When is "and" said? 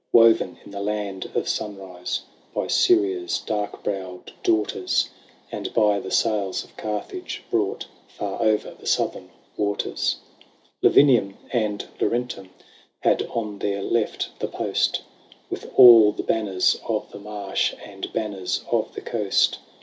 5.57-5.73, 11.53-11.87, 17.85-18.11